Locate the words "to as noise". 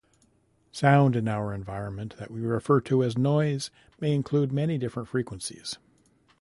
2.81-3.69